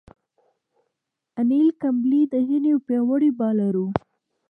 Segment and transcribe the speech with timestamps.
[1.39, 3.89] انیل کمبلې د هند یو پياوړی بالر وو.